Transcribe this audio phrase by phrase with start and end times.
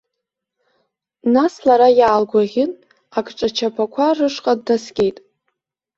[1.33, 2.71] Нас лара иаалгәаӷьын,
[3.17, 5.17] агҿачаԥақәа рышҟа днаскьеит.